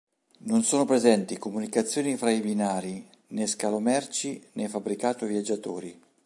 Non 0.45 0.63
sono 0.63 0.83
presenti 0.85 1.37
comunicazioni 1.37 2.17
fra 2.17 2.31
i 2.31 2.39
binari, 2.41 3.07
né 3.27 3.45
scalo 3.45 3.79
merci, 3.79 4.43
né 4.53 4.67
fabbricato 4.67 5.27
viaggiatori. 5.27 5.95